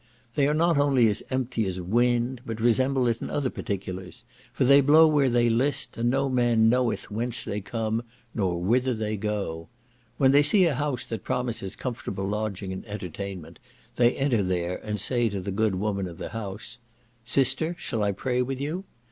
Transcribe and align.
They 0.33 0.47
are 0.47 0.55
not 0.55 0.79
only 0.79 1.07
as 1.09 1.21
empty 1.29 1.63
as 1.67 1.79
wind, 1.79 2.41
but 2.43 2.59
resemble 2.59 3.05
it 3.07 3.21
in 3.21 3.29
other 3.29 3.51
particulars; 3.51 4.23
for 4.51 4.63
they 4.65 4.81
blow 4.81 5.05
where 5.05 5.29
they 5.29 5.47
list, 5.47 5.95
and 5.95 6.09
no 6.09 6.27
man 6.27 6.69
knoweth 6.69 7.11
whence 7.11 7.43
they 7.43 7.61
come, 7.61 8.01
nor 8.33 8.59
whither 8.59 8.95
they 8.95 9.15
go. 9.15 9.69
When 10.17 10.31
they 10.31 10.41
see 10.41 10.65
a 10.65 10.73
house 10.73 11.05
that 11.05 11.23
promises 11.23 11.75
comfortable 11.75 12.27
lodging 12.27 12.73
and 12.73 12.83
entertainment, 12.87 13.59
they 13.95 14.15
enter 14.17 14.41
there, 14.41 14.77
and 14.83 14.99
say 14.99 15.29
to 15.29 15.39
the 15.39 15.51
good 15.51 15.75
woman 15.75 16.07
of 16.07 16.17
the 16.17 16.29
house, 16.29 16.79
"Sister, 17.23 17.75
shall 17.77 18.01
I 18.01 18.11
pray 18.11 18.41
with 18.41 18.59
you?" 18.59 18.85